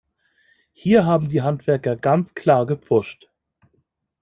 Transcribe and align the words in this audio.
Hier 0.73 1.05
haben 1.05 1.29
die 1.29 1.43
Handwerker 1.43 1.95
ganz 1.95 2.33
klar 2.33 2.65
gepfuscht. 2.65 3.29